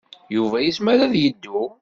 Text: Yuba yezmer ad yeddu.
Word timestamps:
Yuba 0.35 0.57
yezmer 0.61 0.99
ad 1.05 1.13
yeddu. 1.21 1.61